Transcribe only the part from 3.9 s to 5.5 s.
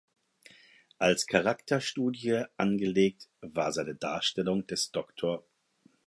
Darstellung des Dr.